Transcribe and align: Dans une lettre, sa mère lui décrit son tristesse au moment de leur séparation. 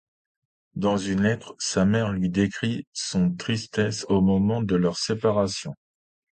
Dans 0.73 0.97
une 0.97 1.21
lettre, 1.21 1.53
sa 1.59 1.85
mère 1.85 2.11
lui 2.11 2.27
décrit 2.31 2.87
son 2.91 3.35
tristesse 3.35 4.03
au 4.09 4.19
moment 4.19 4.63
de 4.63 4.75
leur 4.75 4.97
séparation. 4.97 5.75